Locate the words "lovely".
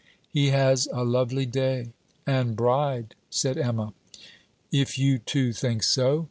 1.03-1.45